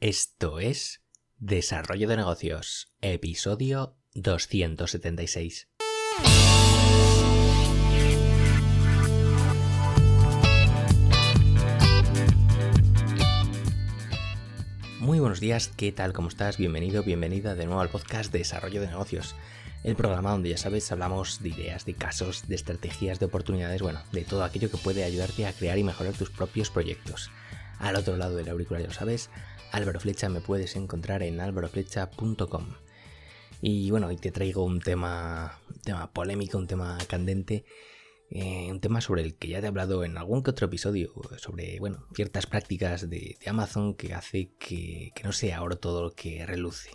Esto 0.00 0.60
es 0.60 1.00
Desarrollo 1.38 2.06
de 2.06 2.18
Negocios, 2.18 2.92
episodio 3.00 3.96
276. 4.12 5.68
Muy 15.00 15.18
buenos 15.18 15.40
días, 15.40 15.68
¿qué 15.68 15.92
tal? 15.92 16.12
¿Cómo 16.12 16.28
estás? 16.28 16.58
Bienvenido, 16.58 17.02
bienvenida 17.02 17.54
de 17.54 17.64
nuevo 17.64 17.80
al 17.80 17.88
podcast 17.88 18.30
Desarrollo 18.30 18.82
de 18.82 18.88
Negocios. 18.88 19.34
El 19.82 19.96
programa 19.96 20.32
donde 20.32 20.50
ya 20.50 20.58
sabes 20.58 20.92
hablamos 20.92 21.42
de 21.42 21.48
ideas, 21.48 21.86
de 21.86 21.94
casos, 21.94 22.46
de 22.48 22.54
estrategias, 22.54 23.18
de 23.18 23.24
oportunidades, 23.24 23.80
bueno, 23.80 24.02
de 24.12 24.24
todo 24.24 24.44
aquello 24.44 24.70
que 24.70 24.76
puede 24.76 25.04
ayudarte 25.04 25.46
a 25.46 25.54
crear 25.54 25.78
y 25.78 25.84
mejorar 25.84 26.12
tus 26.12 26.28
propios 26.28 26.68
proyectos. 26.68 27.30
Al 27.78 27.96
otro 27.96 28.16
lado 28.16 28.36
del 28.36 28.48
auricular, 28.48 28.82
ya 28.82 28.88
lo 28.88 28.94
sabes, 28.94 29.30
Álvaro 29.72 30.00
Flecha 30.00 30.28
me 30.28 30.40
puedes 30.40 30.76
encontrar 30.76 31.22
en 31.22 31.40
álvaroflecha.com. 31.40 32.66
Y 33.60 33.90
bueno, 33.90 34.08
hoy 34.08 34.16
te 34.16 34.32
traigo 34.32 34.64
un 34.64 34.80
tema, 34.80 35.58
tema 35.82 36.12
polémico, 36.12 36.58
un 36.58 36.66
tema 36.66 36.98
candente, 37.08 37.64
eh, 38.30 38.68
un 38.70 38.80
tema 38.80 39.00
sobre 39.00 39.22
el 39.22 39.34
que 39.36 39.48
ya 39.48 39.60
te 39.60 39.66
he 39.66 39.68
hablado 39.68 40.04
en 40.04 40.16
algún 40.18 40.42
que 40.42 40.50
otro 40.50 40.66
episodio, 40.66 41.12
sobre 41.38 41.78
bueno, 41.78 42.06
ciertas 42.14 42.46
prácticas 42.46 43.08
de, 43.08 43.38
Amazon 43.46 43.94
que 43.94 44.14
hace 44.14 44.50
que, 44.58 45.12
no 45.24 45.32
sea 45.32 45.58
ahora 45.58 45.76
todo 45.76 46.02
lo 46.02 46.10
que 46.12 46.44
reluce. 46.44 46.90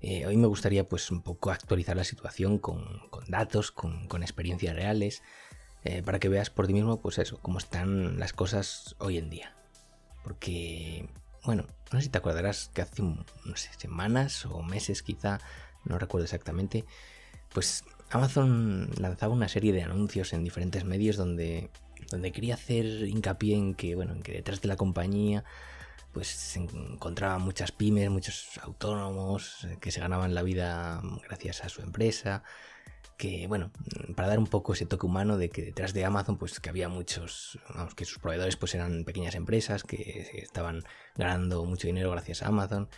Eh, 0.00 0.26
hoy 0.26 0.36
me 0.36 0.46
gustaría 0.46 0.86
pues 0.86 1.10
un 1.10 1.22
poco 1.22 1.50
actualizar 1.50 1.96
la 1.96 2.04
situación 2.04 2.58
con, 2.58 2.84
datos, 3.28 3.70
con, 3.70 4.22
experiencias 4.22 4.76
reales, 4.76 5.22
eh, 5.84 6.02
para 6.02 6.18
que 6.18 6.28
veas 6.28 6.50
por 6.50 6.66
ti 6.66 6.72
mismo 6.72 7.00
pues 7.00 7.18
eso, 7.18 7.38
cómo 7.40 7.58
están 7.58 8.18
las 8.18 8.32
cosas 8.32 8.96
hoy 8.98 9.18
en 9.18 9.30
día. 9.30 9.63
Porque 10.24 11.08
bueno, 11.44 11.66
no 11.92 11.98
sé 11.98 12.04
si 12.04 12.10
te 12.10 12.18
acordarás 12.18 12.70
que 12.74 12.82
hace 12.82 13.02
semanas 13.78 14.46
o 14.46 14.62
meses 14.62 15.02
quizá, 15.02 15.40
no 15.84 15.98
recuerdo 15.98 16.24
exactamente, 16.24 16.84
pues 17.52 17.84
Amazon 18.10 18.90
lanzaba 18.98 19.34
una 19.34 19.48
serie 19.48 19.72
de 19.72 19.82
anuncios 19.82 20.32
en 20.32 20.42
diferentes 20.42 20.84
medios 20.84 21.16
donde, 21.16 21.70
donde 22.10 22.32
quería 22.32 22.54
hacer 22.54 22.86
hincapié 22.86 23.56
en 23.56 23.74
que, 23.74 23.94
bueno, 23.94 24.12
en 24.12 24.22
que 24.22 24.32
detrás 24.32 24.60
de 24.60 24.68
la 24.68 24.76
compañía 24.76 25.44
pues 26.12 26.28
se 26.28 26.60
encontraban 26.60 27.42
muchas 27.42 27.72
pymes, 27.72 28.08
muchos 28.08 28.48
autónomos 28.62 29.66
que 29.80 29.90
se 29.90 30.00
ganaban 30.00 30.32
la 30.32 30.42
vida 30.42 31.02
gracias 31.24 31.64
a 31.64 31.68
su 31.68 31.82
empresa, 31.82 32.44
que 33.16 33.46
bueno, 33.46 33.70
para 34.16 34.28
dar 34.28 34.38
un 34.38 34.46
poco 34.46 34.72
ese 34.72 34.86
toque 34.86 35.06
humano 35.06 35.36
de 35.36 35.50
que 35.50 35.62
detrás 35.62 35.94
de 35.94 36.04
Amazon 36.04 36.36
pues 36.36 36.60
que 36.60 36.68
había 36.68 36.88
muchos, 36.88 37.58
vamos, 37.74 37.94
que 37.94 38.04
sus 38.04 38.18
proveedores 38.18 38.56
pues 38.56 38.74
eran 38.74 39.04
pequeñas 39.04 39.34
empresas 39.34 39.84
que 39.84 40.40
estaban 40.42 40.84
ganando 41.16 41.64
mucho 41.64 41.86
dinero 41.86 42.10
gracias 42.10 42.42
a 42.42 42.48
Amazon. 42.48 42.88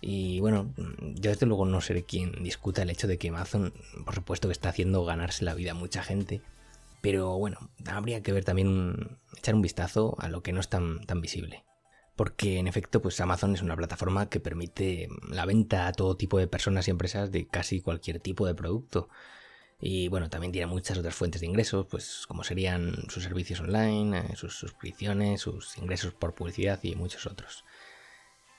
Y 0.00 0.40
bueno, 0.40 0.72
yo 1.14 1.30
desde 1.30 1.46
luego 1.46 1.64
no 1.64 1.80
seré 1.80 2.04
quien 2.04 2.42
discuta 2.42 2.82
el 2.82 2.90
hecho 2.90 3.06
de 3.06 3.18
que 3.18 3.28
Amazon, 3.28 3.72
por 4.04 4.14
supuesto 4.14 4.48
que 4.48 4.52
está 4.52 4.68
haciendo 4.68 5.04
ganarse 5.04 5.44
la 5.44 5.54
vida 5.54 5.72
a 5.72 5.74
mucha 5.74 6.02
gente, 6.02 6.42
pero 7.00 7.38
bueno, 7.38 7.70
habría 7.86 8.22
que 8.22 8.32
ver 8.32 8.44
también, 8.44 9.18
echar 9.36 9.54
un 9.54 9.62
vistazo 9.62 10.16
a 10.18 10.28
lo 10.28 10.42
que 10.42 10.52
no 10.52 10.60
es 10.60 10.68
tan, 10.68 11.04
tan 11.06 11.20
visible. 11.20 11.64
Porque 12.16 12.58
en 12.58 12.66
efecto, 12.66 13.02
pues 13.02 13.20
Amazon 13.20 13.54
es 13.54 13.62
una 13.62 13.76
plataforma 13.76 14.28
que 14.28 14.40
permite 14.40 15.08
la 15.28 15.44
venta 15.44 15.86
a 15.86 15.92
todo 15.92 16.16
tipo 16.16 16.38
de 16.38 16.48
personas 16.48 16.88
y 16.88 16.90
empresas 16.90 17.30
de 17.30 17.46
casi 17.46 17.80
cualquier 17.82 18.20
tipo 18.20 18.46
de 18.46 18.54
producto. 18.54 19.08
Y 19.78 20.08
bueno, 20.08 20.30
también 20.30 20.52
tiene 20.52 20.66
muchas 20.66 20.96
otras 20.98 21.14
fuentes 21.14 21.42
de 21.42 21.46
ingresos, 21.46 21.86
pues 21.90 22.24
como 22.26 22.44
serían 22.44 22.94
sus 23.10 23.22
servicios 23.24 23.60
online, 23.60 24.18
eh, 24.18 24.36
sus 24.36 24.56
suscripciones, 24.58 25.42
sus 25.42 25.76
ingresos 25.76 26.14
por 26.14 26.34
publicidad 26.34 26.80
y 26.82 26.94
muchos 26.96 27.26
otros. 27.26 27.64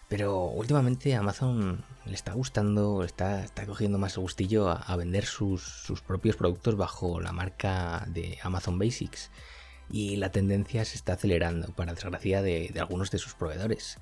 Pero 0.08 0.46
últimamente 0.46 1.16
Amazon 1.16 1.84
le 2.06 2.14
está 2.14 2.34
gustando, 2.34 3.04
está, 3.04 3.44
está 3.44 3.66
cogiendo 3.66 3.98
más 3.98 4.18
gustillo 4.18 4.70
a, 4.70 4.96
vender 4.96 5.26
sus, 5.26 5.64
sus, 5.64 6.02
propios 6.02 6.38
productos 6.38 6.78
bajo 6.78 7.20
la 7.20 7.34
marca 7.34 8.06
de 8.08 8.38
Amazon 8.42 8.80
Basics. 8.80 9.32
Y 9.90 10.18
la 10.18 10.32
tendencia 10.32 10.84
se 10.86 10.98
está 10.98 11.14
acelerando, 11.14 11.74
para 11.74 11.94
desgracia 11.94 12.42
de, 12.42 12.74
algunos 12.80 13.12
de 13.12 13.18
sus 13.18 13.34
proveedores. 13.34 13.98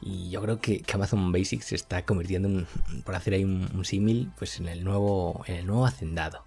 Y 0.00 0.30
yo 0.30 0.42
creo 0.42 0.60
que, 0.60 0.84
Amazon 0.92 1.32
Basics 1.32 1.66
se 1.66 1.74
está 1.74 2.04
convirtiendo, 2.04 2.48
en, 2.48 2.66
por 3.04 3.14
hacer 3.14 3.34
ahí 3.34 3.44
un, 3.44 3.84
símil, 3.84 4.32
pues 4.38 4.58
en 4.58 4.68
el 4.68 4.84
nuevo, 4.84 5.44
el 5.46 5.66
nuevo 5.66 5.86
hacendado. 5.86 6.44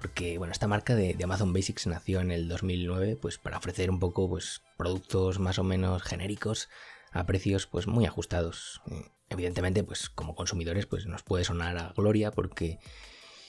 Porque 0.00 0.38
bueno, 0.38 0.52
esta 0.52 0.66
marca 0.66 0.94
de, 0.94 1.16
Amazon 1.22 1.52
Basics 1.52 1.86
nació 1.86 2.20
en 2.20 2.30
el 2.30 2.48
2009, 2.48 3.16
pues 3.20 3.38
para 3.38 3.58
ofrecer 3.58 3.90
un 3.90 3.98
poco, 3.98 4.28
pues 4.28 4.62
productos 4.76 5.38
más 5.38 5.58
o 5.58 5.64
menos 5.64 6.02
genéricos 6.02 6.68
a 7.12 7.26
precios, 7.26 7.66
pues 7.66 7.86
muy 7.86 8.06
ajustados. 8.06 8.80
Evidentemente, 9.28 9.84
pues 9.84 10.08
como 10.08 10.34
consumidores, 10.34 10.86
pues 10.86 11.06
nos 11.06 11.22
puede 11.22 11.44
sonar 11.44 11.76
a 11.76 11.92
gloria, 11.94 12.30
porque 12.30 12.78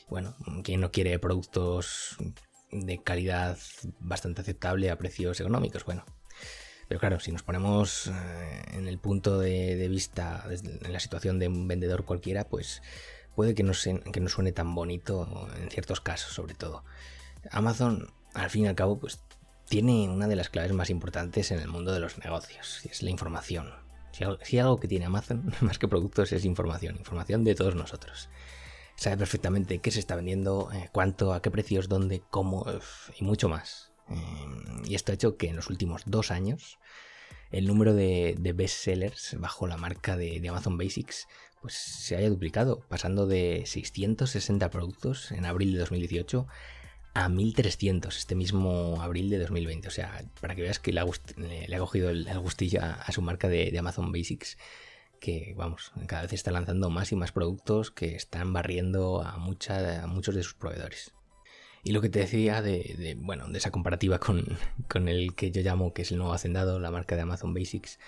bueno, 0.09 0.35
quien 0.63 0.81
no 0.81 0.91
quiere 0.91 1.17
productos 1.19 2.17
de 2.71 3.01
calidad 3.03 3.57
bastante 3.99 4.41
aceptable 4.41 4.89
a 4.89 4.97
precios 4.97 5.39
económicos, 5.39 5.85
bueno, 5.85 6.05
pero 6.87 6.99
claro, 6.99 7.19
si 7.19 7.31
nos 7.31 7.43
ponemos 7.43 8.07
eh, 8.07 8.61
en 8.73 8.87
el 8.87 8.99
punto 8.99 9.39
de, 9.39 9.87
vista, 9.87 10.45
en 10.49 10.91
la 10.91 10.99
situación 10.99 11.39
de 11.39 11.47
un 11.47 11.67
vendedor 11.67 12.03
cualquiera, 12.03 12.43
pues 12.43 12.81
puede 13.33 13.55
que 13.55 13.63
no, 13.63 13.71
que 14.11 14.19
no 14.19 14.27
suene 14.27 14.51
tan 14.51 14.75
bonito 14.75 15.47
en 15.61 15.69
ciertos 15.69 16.01
casos, 16.01 16.33
sobre 16.33 16.53
todo. 16.53 16.83
Amazon, 17.49 18.11
al 18.33 18.49
fin 18.49 18.65
y 18.65 18.67
al 18.67 18.75
cabo, 18.75 18.99
pues 18.99 19.21
tiene 19.69 20.09
una 20.09 20.27
de 20.27 20.35
las 20.35 20.49
claves 20.49 20.73
más 20.73 20.89
importantes 20.89 21.51
en 21.51 21.61
el 21.61 21.69
mundo 21.69 21.93
de 21.93 22.01
los 22.01 22.17
negocios, 22.17 22.81
y 22.83 22.89
es 22.89 23.01
la 23.03 23.09
información. 23.09 23.71
Si 24.43 24.59
algo 24.59 24.79
que 24.79 24.89
tiene 24.89 25.05
Amazon, 25.05 25.53
más 25.61 25.79
que 25.79 25.87
productos, 25.87 26.33
es 26.33 26.43
información, 26.43 26.97
información 26.97 27.45
de 27.45 27.55
todos 27.55 27.73
nosotros. 27.73 28.27
Sabe 29.01 29.17
perfectamente 29.17 29.79
qué 29.79 29.89
se 29.89 29.99
está 29.99 30.15
vendiendo, 30.15 30.69
eh, 30.71 30.89
cuánto, 30.91 31.33
a 31.33 31.41
qué 31.41 31.49
precios, 31.49 31.89
dónde, 31.89 32.21
cómo 32.29 32.67
y 33.17 33.23
mucho 33.23 33.49
más. 33.49 33.91
Em, 34.07 34.85
y 34.85 34.93
esto 34.93 35.11
ha 35.11 35.15
hecho 35.15 35.37
que 35.37 35.49
en 35.49 35.55
los 35.55 35.71
últimos 35.71 36.03
dos 36.05 36.29
años 36.29 36.77
el 37.49 37.65
número 37.65 37.95
de, 37.95 38.35
bestsellers 38.53 39.37
bajo 39.39 39.65
la 39.65 39.75
marca 39.75 40.17
de, 40.17 40.47
Amazon 40.47 40.77
Basics 40.77 41.27
pues 41.63 41.73
se 41.73 42.15
haya 42.15 42.29
duplicado, 42.29 42.81
pasando 42.89 43.25
de 43.25 43.63
660 43.65 44.69
productos 44.69 45.31
en 45.31 45.45
abril 45.45 45.73
de 45.73 45.79
2018 45.79 46.45
a 47.15 47.27
1300 47.27 48.15
este 48.15 48.35
mismo 48.35 49.01
abril 49.01 49.31
de 49.31 49.39
2020. 49.39 49.87
O 49.87 49.91
sea, 49.91 50.25
para 50.39 50.53
que 50.53 50.61
veas 50.61 50.77
que 50.77 50.93
le 50.93 50.99
ha, 50.99 51.79
cogido 51.79 52.11
el, 52.11 52.27
gustillo 52.37 52.81
a, 52.83 53.11
su 53.11 53.23
marca 53.23 53.47
de, 53.47 53.75
Amazon 53.79 54.11
Basics, 54.11 54.59
que 55.21 55.53
vamos, 55.55 55.93
cada 56.07 56.23
vez 56.23 56.33
está 56.33 56.51
lanzando 56.51 56.89
más 56.89 57.11
y 57.11 57.15
más 57.15 57.31
productos 57.31 57.91
que 57.91 58.15
están 58.15 58.51
barriendo 58.51 59.21
a, 59.21 59.37
mucha, 59.37 60.03
a 60.03 60.07
muchos 60.07 60.35
de 60.35 60.43
sus 60.43 60.55
proveedores. 60.55 61.13
Y 61.83 61.91
lo 61.91 62.01
que 62.01 62.09
te 62.09 62.19
decía 62.19 62.61
de, 62.61 63.17
bueno, 63.19 63.47
de 63.47 63.57
esa 63.57 63.71
comparativa 63.71 64.19
con, 64.19 64.57
el 65.07 65.35
que 65.35 65.51
yo 65.51 65.61
llamo 65.61 65.93
que 65.93 66.01
es 66.01 66.11
el 66.11 66.17
nuevo 66.17 66.33
hacendado, 66.33 66.79
la 66.79 66.91
marca 66.91 67.15
de 67.15 67.21
Amazon 67.21 67.53
Basics, 67.53 67.99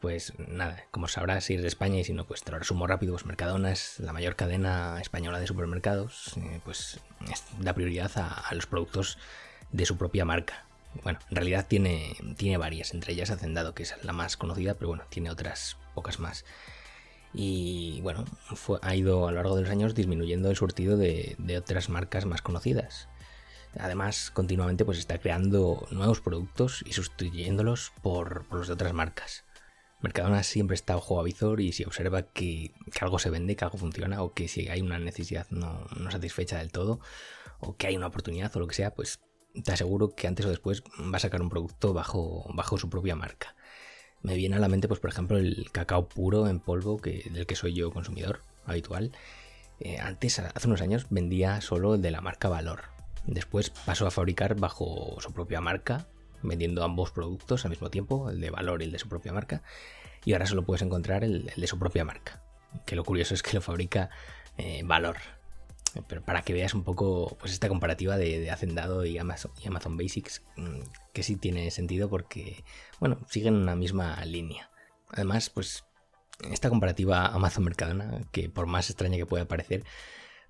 pues 0.00 0.32
nada, 0.38 0.84
como 0.90 1.08
sabrás, 1.08 1.48
eres 1.50 1.62
de 1.62 1.68
España 1.68 1.98
y 1.98 2.04
si 2.04 2.14
no, 2.14 2.26
pues 2.26 2.42
te 2.42 2.50
lo 2.50 2.58
resumo 2.58 2.86
rápido, 2.86 3.12
pues 3.12 3.26
Mercadona 3.26 3.70
es 3.70 4.00
la 4.00 4.14
mayor 4.14 4.34
cadena 4.34 4.98
española 5.00 5.38
de 5.38 5.46
supermercados, 5.46 6.34
eh, 6.38 6.60
pues 6.64 7.00
da 7.58 7.74
prioridad 7.74 8.10
a, 8.16 8.54
los 8.54 8.66
productos 8.66 9.18
de 9.72 9.84
su 9.84 9.98
propia 9.98 10.24
marca. 10.24 10.64
Bueno, 11.02 11.18
en 11.30 11.36
realidad 11.36 11.66
tiene, 11.68 12.16
tiene 12.36 12.56
varias, 12.56 12.92
entre 12.94 13.12
ellas 13.12 13.30
Hacendado, 13.30 13.74
que 13.74 13.84
es 13.84 13.94
la 14.02 14.12
más 14.12 14.36
conocida, 14.36 14.74
pero 14.74 14.88
bueno, 14.88 15.04
tiene 15.08 15.30
otras 15.30 15.76
pocas 15.94 16.18
más 16.18 16.44
y 17.32 18.00
bueno, 18.02 18.24
ha 18.82 18.96
ido 18.96 19.28
a 19.28 19.30
lo 19.30 19.36
largo 19.36 19.56
de 19.56 19.62
los 19.62 19.70
años 19.70 19.94
disminuyendo 19.94 20.50
el 20.50 20.56
surtido 20.56 20.96
de, 20.96 21.36
otras 21.58 21.88
marcas 21.88 22.26
más 22.26 22.42
conocidas. 22.42 23.08
Además, 23.78 24.32
continuamente 24.32 24.84
pues 24.84 24.98
está 24.98 25.18
creando 25.18 25.86
nuevos 25.92 26.20
productos 26.20 26.82
y 26.84 26.92
sustituyéndolos 26.92 27.92
por, 28.02 28.52
los 28.52 28.66
de 28.66 28.74
otras 28.74 28.92
marcas. 28.92 29.44
Mercadona 30.00 30.42
siempre 30.42 30.74
está 30.74 30.96
ojo 30.96 31.20
a 31.20 31.22
visor 31.22 31.60
y 31.60 31.72
si 31.72 31.84
observa 31.84 32.22
que, 32.22 32.72
algo 33.00 33.18
se 33.18 33.30
vende, 33.30 33.54
que 33.54 33.64
algo 33.64 33.78
funciona 33.78 34.22
o 34.22 34.32
que 34.32 34.48
si 34.48 34.68
hay 34.68 34.80
una 34.80 34.98
necesidad 34.98 35.46
no, 35.50 35.86
no 35.96 36.10
satisfecha 36.10 36.58
del 36.58 36.72
todo 36.72 37.00
o 37.60 37.76
que 37.76 37.86
hay 37.86 37.96
una 37.96 38.06
oportunidad 38.06 38.54
o 38.56 38.60
lo 38.60 38.66
que 38.66 38.74
sea, 38.74 38.92
pues 38.92 39.20
te 39.64 39.72
aseguro 39.72 40.14
que 40.14 40.26
antes 40.26 40.46
o 40.46 40.50
después 40.50 40.82
va 40.82 41.16
a 41.16 41.20
sacar 41.20 41.42
un 41.42 41.48
producto 41.48 41.92
bajo, 41.92 42.46
bajo 42.54 42.78
su 42.78 42.88
propia 42.88 43.16
marca 43.16 43.54
me 44.22 44.34
viene 44.34 44.56
a 44.56 44.58
la 44.58 44.68
mente, 44.68 44.88
pues 44.88 45.00
por 45.00 45.10
ejemplo, 45.10 45.38
el 45.38 45.70
cacao 45.72 46.08
puro 46.08 46.48
en 46.48 46.60
polvo, 46.60 46.98
que, 46.98 47.28
del 47.32 47.46
que 47.46 47.56
soy 47.56 47.74
yo 47.74 47.90
consumidor 47.90 48.42
habitual. 48.66 49.12
Eh, 49.80 49.98
antes, 49.98 50.38
hace 50.38 50.66
unos 50.66 50.82
años, 50.82 51.06
vendía 51.10 51.60
solo 51.60 51.94
el 51.94 52.02
de 52.02 52.10
la 52.10 52.20
marca 52.20 52.48
Valor. 52.48 52.82
Después 53.24 53.70
pasó 53.70 54.06
a 54.06 54.10
fabricar 54.10 54.56
bajo 54.56 55.16
su 55.20 55.32
propia 55.32 55.60
marca, 55.60 56.06
vendiendo 56.42 56.84
ambos 56.84 57.12
productos 57.12 57.64
al 57.64 57.70
mismo 57.70 57.90
tiempo, 57.90 58.30
el 58.30 58.40
de 58.40 58.50
Valor 58.50 58.82
y 58.82 58.86
el 58.86 58.92
de 58.92 58.98
su 58.98 59.08
propia 59.08 59.32
marca. 59.32 59.62
Y 60.24 60.34
ahora 60.34 60.46
solo 60.46 60.64
puedes 60.64 60.82
encontrar 60.82 61.24
el, 61.24 61.50
de 61.56 61.66
su 61.66 61.78
propia 61.78 62.04
marca. 62.04 62.42
Que 62.84 62.96
lo 62.96 63.04
curioso 63.04 63.34
es 63.34 63.42
que 63.42 63.54
lo 63.54 63.62
fabrica 63.62 64.10
eh, 64.58 64.82
Valor. 64.84 65.16
Pero 66.08 66.22
para 66.22 66.42
que 66.42 66.52
veas 66.52 66.74
un 66.74 66.84
poco 66.84 67.36
pues 67.40 67.52
esta 67.52 67.68
comparativa 67.68 68.16
de, 68.16 68.50
Hacendado 68.50 69.04
y 69.04 69.18
Amazon, 69.18 69.52
Amazon 69.66 69.96
Basics, 69.96 70.42
mm, 70.56 70.80
que 71.12 71.22
sí 71.22 71.36
tiene 71.36 71.70
sentido 71.70 72.08
porque, 72.08 72.64
bueno, 73.00 73.18
siguen 73.28 73.54
una 73.54 73.76
misma 73.76 74.24
línea. 74.24 74.70
Además, 75.08 75.50
pues 75.50 75.84
esta 76.50 76.68
comparativa 76.70 77.26
Amazon-Mercadona, 77.26 78.22
que 78.32 78.48
por 78.48 78.66
más 78.66 78.90
extraña 78.90 79.16
que 79.16 79.26
pueda 79.26 79.46
parecer, 79.46 79.84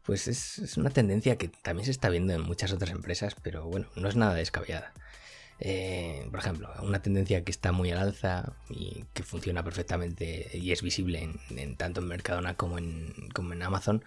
pues 0.04 0.28
es, 0.28 0.76
una 0.76 0.90
tendencia 0.90 1.36
que 1.36 1.48
también 1.48 1.84
se 1.84 1.90
está 1.90 2.08
viendo 2.08 2.32
en 2.32 2.42
muchas 2.42 2.72
otras 2.72 2.90
empresas, 2.90 3.36
pero 3.42 3.66
bueno, 3.66 3.88
no 3.96 4.08
es 4.08 4.16
nada 4.16 4.34
descabellada. 4.34 4.92
Eh, 5.60 6.26
por 6.30 6.40
ejemplo, 6.40 6.72
una 6.82 7.02
tendencia 7.02 7.44
que 7.44 7.50
está 7.50 7.70
muy 7.72 7.90
al 7.90 7.98
alza 7.98 8.54
y 8.70 9.04
que 9.12 9.22
funciona 9.22 9.62
perfectamente 9.62 10.50
y 10.54 10.72
es 10.72 10.82
visible 10.82 11.30
en, 11.50 11.76
tanto 11.76 12.00
en 12.00 12.08
Mercadona 12.08 12.54
como 12.54 12.78
en, 12.78 13.28
como 13.34 13.52
en 13.52 13.62
Amazon, 13.62 14.02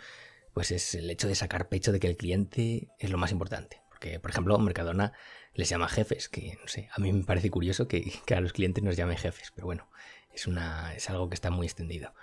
pues 0.53 0.71
es 0.71 0.95
el 0.95 1.09
hecho 1.09 1.27
de 1.27 1.35
sacar 1.35 1.69
pecho 1.69 1.91
de 1.91 1.99
que 1.99 2.07
el 2.07 2.17
cliente 2.17 2.89
es 2.99 3.09
lo 3.09 3.17
más 3.17 3.31
importante. 3.31 3.81
Porque, 3.89 4.19
por 4.19 4.31
ejemplo, 4.31 4.57
Mercadona 4.59 5.13
les 5.53 5.69
llama 5.69 5.87
jefes, 5.87 6.29
que 6.29 6.57
no 6.61 6.67
sé, 6.67 6.89
a 6.91 6.99
mí 6.99 7.11
me 7.11 7.23
parece 7.23 7.49
curioso 7.49 7.87
que, 7.87 8.11
a 8.35 8.41
los 8.41 8.53
clientes 8.53 8.83
nos 8.83 8.95
llamen 8.95 9.17
jefes, 9.17 9.51
pero 9.55 9.65
bueno, 9.65 9.89
es, 10.33 10.47
una, 10.47 10.93
es 10.95 11.09
algo 11.09 11.29
que 11.29 11.35
está 11.35 11.49
muy 11.49 11.67
extendido. 11.67 12.13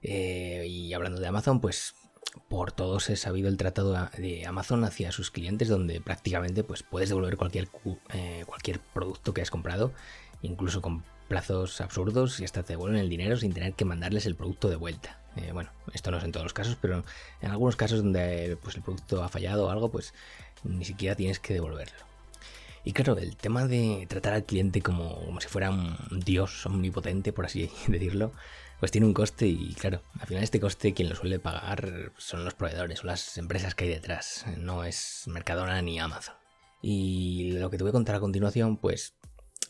Eh, 0.00 0.66
y 0.68 0.92
hablando 0.92 1.20
de 1.20 1.26
Amazon, 1.26 1.60
pues 1.60 1.94
por 2.48 2.72
todos 2.72 3.10
he 3.10 3.16
sabido 3.16 3.48
el 3.48 3.56
tratado 3.56 3.96
de 4.16 4.46
Amazon 4.46 4.84
hacia 4.84 5.12
sus 5.12 5.30
clientes, 5.30 5.68
donde 5.68 6.00
prácticamente 6.00 6.64
pues, 6.64 6.82
puedes 6.82 7.08
devolver 7.08 7.36
cualquier, 7.36 7.68
eh, 8.12 8.44
cualquier 8.46 8.80
producto 8.80 9.34
que 9.34 9.42
has 9.42 9.50
comprado, 9.50 9.92
incluso 10.42 10.80
con 10.80 11.04
plazos 11.28 11.80
absurdos 11.80 12.40
y 12.40 12.44
hasta 12.44 12.62
te 12.62 12.72
devuelven 12.72 13.00
el 13.00 13.08
dinero 13.08 13.36
sin 13.36 13.52
tener 13.52 13.74
que 13.74 13.84
mandarles 13.84 14.26
el 14.26 14.34
producto 14.34 14.68
de 14.68 14.76
vuelta. 14.76 15.20
Eh, 15.36 15.52
bueno, 15.52 15.70
esto 15.92 16.10
no 16.10 16.18
es 16.18 16.24
en 16.24 16.32
todos 16.32 16.44
los 16.44 16.54
casos, 16.54 16.76
pero 16.80 17.04
en 17.42 17.50
algunos 17.50 17.76
casos 17.76 18.02
donde 18.02 18.58
pues, 18.62 18.76
el 18.76 18.82
producto 18.82 19.22
ha 19.22 19.28
fallado 19.28 19.66
o 19.66 19.70
algo, 19.70 19.90
pues 19.90 20.14
ni 20.64 20.84
siquiera 20.84 21.14
tienes 21.14 21.38
que 21.38 21.54
devolverlo. 21.54 22.08
Y 22.84 22.92
claro, 22.92 23.18
el 23.18 23.36
tema 23.36 23.66
de 23.66 24.06
tratar 24.08 24.32
al 24.32 24.44
cliente 24.44 24.80
como, 24.80 25.20
como 25.26 25.40
si 25.40 25.48
fuera 25.48 25.70
un 25.70 25.96
dios 26.24 26.64
omnipotente, 26.64 27.32
por 27.32 27.44
así 27.44 27.70
decirlo, 27.88 28.32
pues 28.80 28.92
tiene 28.92 29.06
un 29.06 29.14
coste 29.14 29.46
y 29.46 29.74
claro, 29.74 30.02
al 30.20 30.26
final 30.26 30.42
este 30.42 30.60
coste 30.60 30.94
quien 30.94 31.08
lo 31.08 31.16
suele 31.16 31.38
pagar 31.38 32.12
son 32.16 32.44
los 32.44 32.54
proveedores 32.54 33.02
o 33.02 33.06
las 33.06 33.36
empresas 33.38 33.74
que 33.74 33.84
hay 33.84 33.90
detrás, 33.90 34.44
no 34.56 34.84
es 34.84 35.24
Mercadona 35.26 35.82
ni 35.82 35.98
Amazon. 35.98 36.34
Y 36.80 37.52
lo 37.52 37.70
que 37.70 37.76
te 37.76 37.82
voy 37.82 37.90
a 37.90 37.92
contar 37.92 38.14
a 38.14 38.20
continuación, 38.20 38.76
pues 38.76 39.14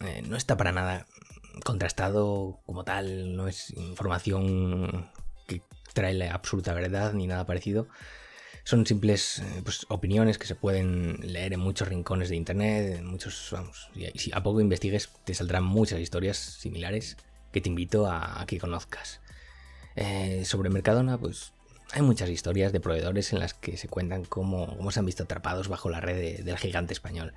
eh, 0.01 0.23
no 0.27 0.37
está 0.37 0.57
para 0.57 0.73
nada 0.73 1.07
contrastado 1.65 2.61
como 2.67 2.85
tal, 2.85 3.35
no 3.35 3.49
es 3.49 3.71
información 3.71 5.11
que 5.47 5.63
trae 5.95 6.13
la 6.13 6.35
absoluta 6.35 6.75
verdad 6.75 7.15
ni 7.15 7.27
nada 7.27 7.47
parecido. 7.47 7.89
Son 8.65 8.85
simples 8.85 9.39
eh, 9.39 9.63
pues, 9.65 9.87
opiniones 9.89 10.37
que 10.37 10.47
se 10.47 10.55
pueden 10.55 11.19
leer 11.23 11.55
en 11.55 11.61
muchos 11.61 11.89
rincones 11.89 12.29
de 12.29 12.37
internet, 12.37 12.99
en 12.99 13.07
muchos, 13.07 13.49
vamos, 13.53 13.89
y 13.95 14.07
si 14.19 14.31
a 14.35 14.43
poco 14.43 14.61
investigues 14.61 15.09
te 15.25 15.33
saldrán 15.33 15.65
muchas 15.65 15.99
historias 16.01 16.37
similares 16.37 17.17
que 17.53 17.61
te 17.61 17.69
invito 17.69 18.11
a, 18.11 18.45
que 18.47 18.59
conozcas. 18.59 19.21
Eh, 19.97 20.45
sobre 20.45 20.71
Mercadona, 20.71 21.19
pues 21.19 21.53
hay 21.93 22.03
muchas 22.03 22.29
historias 22.29 22.73
de 22.73 22.81
proveedores 22.81 23.33
en 23.33 23.41
las 23.41 23.55
que 23.55 23.77
se 23.77 23.89
cuentan 23.89 24.25
cómo, 24.25 24.77
cómo 24.77 24.91
se 24.91 25.01
han 25.01 25.07
visto 25.07 25.25
atrapados 25.25 25.69
bajo 25.69 25.91
la 25.91 26.01
red 26.01 26.45
del 26.45 26.59
gigante 26.59 26.93
español. 26.93 27.35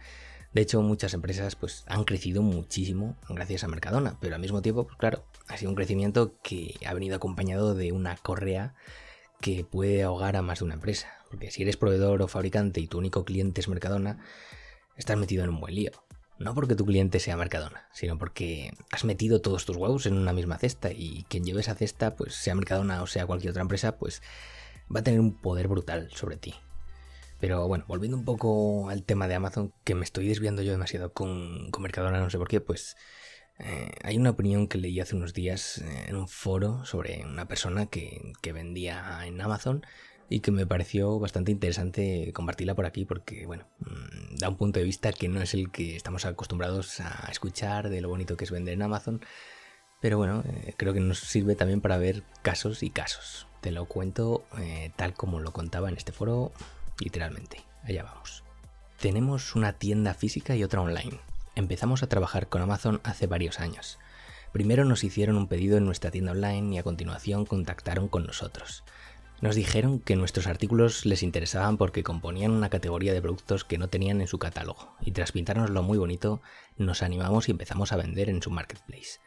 De 0.54 0.62
hecho, 0.62 0.82
muchas 0.82 1.14
empresas 1.14 1.56
pues, 1.56 1.86
han 1.88 2.04
crecido 2.04 2.42
muchísimo 2.42 3.16
gracias 3.30 3.64
a 3.64 3.70
Mercadona, 3.70 4.18
pero 4.20 4.36
al 4.36 4.42
mismo 4.42 4.62
tiempo, 4.62 4.86
pues 4.86 4.98
claro, 4.98 5.24
ha 5.48 5.58
sido 5.58 5.70
un 5.70 5.76
crecimiento 5.76 6.36
que 6.44 6.76
ha 6.86 6.94
venido 6.94 7.16
acompañado 7.16 7.74
de 7.74 7.94
una 7.94 8.18
correa 8.18 8.76
que 9.40 9.64
puede 9.64 10.04
ahogar 10.04 10.36
a 10.36 10.42
más 10.42 10.60
de 10.60 10.66
una 10.66 10.74
empresa. 10.74 11.08
Porque 11.30 11.52
si 11.52 11.62
eres 11.62 11.78
proveedor 11.78 12.22
o 12.22 12.28
fabricante 12.28 12.82
y 12.82 12.88
tu 12.88 12.98
único 12.98 13.24
cliente 13.24 13.62
es 13.62 13.70
Mercadona, 13.70 14.20
estás 14.98 15.18
metido 15.18 15.46
en 15.46 15.52
un 15.52 15.62
buen 15.62 15.74
lío. 15.74 15.92
No 16.42 16.56
porque 16.56 16.76
tu 16.76 16.86
cliente 16.86 17.20
sea 17.20 17.38
Mercadona, 17.38 17.88
sino 17.94 18.18
porque 18.18 18.72
has 18.92 19.06
metido 19.06 19.42
todos 19.42 19.66
tus 19.66 19.78
huevos 19.78 20.08
en 20.08 20.18
una 20.18 20.34
misma 20.34 20.58
cesta 20.58 20.92
y 20.92 21.24
quien 21.30 21.44
lleve 21.44 21.62
esa 21.62 21.76
cesta, 21.76 22.16
pues 22.16 22.34
sea 22.34 22.56
Mercadona 22.56 23.04
o 23.04 23.08
sea 23.08 23.28
cualquier 23.28 23.52
otra 23.52 23.62
empresa, 23.62 23.98
pues 24.00 24.24
va 24.94 25.02
a 25.02 25.04
tener 25.04 25.20
un 25.20 25.36
poder 25.36 25.68
brutal 25.68 26.10
sobre 26.16 26.38
ti. 26.38 26.56
Pero 27.40 27.68
bueno, 27.68 27.86
volviendo 27.88 28.18
un 28.18 28.26
poco 28.26 28.90
al 28.90 29.04
tema 29.04 29.28
de 29.28 29.36
Amazon, 29.36 29.72
que 29.84 29.94
me 29.94 30.04
estoy 30.04 30.28
desviando 30.28 30.64
yo 30.64 30.72
demasiado 30.72 31.14
con, 31.14 31.70
Mercadona, 31.80 32.20
no 32.20 32.30
sé 32.32 32.40
por 32.40 32.48
qué, 32.48 32.60
pues 32.60 32.98
eh, 33.60 33.92
hay 34.04 34.18
una 34.18 34.32
opinión 34.32 34.68
que 34.68 34.80
leí 34.80 35.00
hace 35.00 35.16
unos 35.16 35.36
días 35.36 35.78
eh, 35.78 36.06
en 36.08 36.16
un 36.16 36.28
foro 36.28 36.86
sobre 36.86 37.24
una 37.24 37.48
persona 37.48 37.86
que, 37.86 38.34
que 38.42 38.52
vendía 38.52 39.22
en 39.26 39.40
Amazon 39.42 39.86
y 40.32 40.40
que 40.40 40.52
me 40.52 40.66
pareció 40.66 41.20
bastante 41.20 41.52
interesante 41.52 42.32
compartirla 42.34 42.74
por 42.74 42.86
aquí 42.86 43.04
porque, 43.04 43.46
bueno, 43.46 43.66
mm, 43.80 44.38
da 44.38 44.48
un 44.48 44.56
punto 44.56 44.80
de 44.80 44.86
vista 44.86 45.12
que 45.12 45.28
no 45.28 45.42
es 45.42 45.54
el 45.54 45.72
que 45.72 45.98
estamos 45.98 46.24
acostumbrados 46.26 47.02
a 47.02 47.28
escuchar 47.30 47.90
de 47.90 48.00
lo 48.00 48.08
bonito 48.08 48.38
que 48.38 48.46
es 48.46 48.52
vender 48.52 48.76
en 48.76 48.82
Amazon, 48.82 49.22
pero 50.00 50.18
bueno, 50.18 50.42
eh, 50.48 50.74
creo 50.78 50.94
que 50.94 51.02
nos 51.02 51.20
sirve 51.20 51.56
también 51.56 51.82
para 51.82 51.98
ver 51.98 52.24
casos 52.42 52.82
y 52.82 52.90
casos. 52.90 53.46
Te 53.60 53.72
lo 53.72 53.86
cuento 53.86 54.46
eh, 54.58 54.92
tal 54.96 55.14
como 55.14 55.42
lo 55.42 55.52
contaba 55.52 55.90
en 55.90 55.98
este 55.98 56.14
foro, 56.14 56.54
literalmente. 57.00 57.64
Allá 57.84 58.04
vamos. 58.04 58.46
Tenemos 59.02 59.54
una 59.56 59.74
tienda 59.74 60.14
física 60.14 60.56
y 60.56 60.64
otra 60.64 60.80
online. 60.80 61.20
Empezamos 61.56 62.04
a 62.04 62.08
trabajar 62.08 62.48
con 62.48 62.62
Amazon 62.62 63.02
hace 63.04 63.28
varios 63.28 63.60
años. 63.60 64.00
Primero 64.54 64.86
nos 64.86 65.04
hicieron 65.04 65.38
un 65.38 65.48
pedido 65.48 65.78
en 65.78 65.86
nuestra 65.86 66.12
tienda 66.12 66.32
online 66.32 66.76
y 66.76 66.78
a 66.78 66.84
continuación 66.84 67.46
contactaron 67.46 68.08
con 68.08 68.26
nosotros. 68.26 68.84
Nos 69.42 69.56
dijeron 69.56 70.00
que 70.00 70.16
nuestros 70.16 70.46
artículos 70.46 71.04
les 71.08 71.24
interesaban 71.24 71.78
porque 71.78 72.04
componían 72.04 72.52
una 72.52 72.70
categoría 72.70 73.12
de 73.12 73.24
productos 73.24 73.64
que 73.64 73.80
no 73.80 73.88
tenían 73.88 74.22
en 74.22 74.28
su 74.28 74.38
catálogo, 74.38 74.96
y 75.02 75.14
tras 75.14 75.32
pintárnoslo 75.32 75.82
muy 75.82 75.98
bonito, 75.98 76.42
nos 76.78 77.02
animamos 77.02 77.48
y 77.48 77.52
empezamos 77.52 77.92
a 77.92 77.98
vender 77.98 78.30
en 78.30 78.44
su 78.44 78.52
marketplace. 78.52 79.20